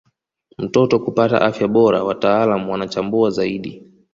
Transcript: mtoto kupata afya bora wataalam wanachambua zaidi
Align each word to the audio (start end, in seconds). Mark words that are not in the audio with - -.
mtoto 0.57 0.99
kupata 0.99 1.41
afya 1.41 1.67
bora 1.67 2.03
wataalam 2.03 2.69
wanachambua 2.69 3.29
zaidi 3.29 3.83